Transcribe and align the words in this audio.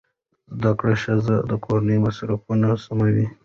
زده 0.57 0.71
کړه 0.79 0.93
ښځه 1.03 1.35
د 1.49 1.51
کورنۍ 1.65 1.97
مصرفونه 2.05 2.67
سموي. 2.85 3.27